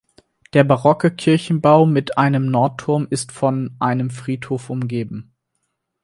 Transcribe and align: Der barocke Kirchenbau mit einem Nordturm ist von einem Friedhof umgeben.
Der 0.53 0.63
barocke 0.63 1.11
Kirchenbau 1.15 1.85
mit 1.85 2.17
einem 2.17 2.49
Nordturm 2.49 3.05
ist 3.11 3.31
von 3.31 3.75
einem 3.79 4.09
Friedhof 4.09 4.71
umgeben. 4.71 5.35